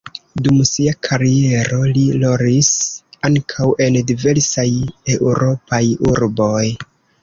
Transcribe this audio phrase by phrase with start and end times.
[0.45, 2.71] Dum sia kariero li rolis
[3.31, 4.69] ankaŭ en diversaj
[5.19, 6.69] eŭropaj urboj.